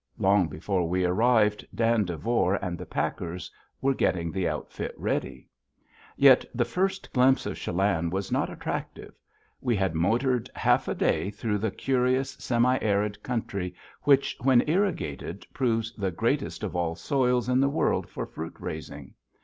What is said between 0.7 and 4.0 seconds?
we arrived, Dan Devore and the packers were